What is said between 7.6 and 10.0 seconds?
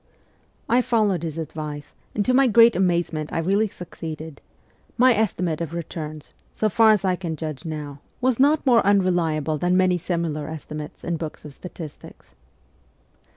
now, was not more unreliable than many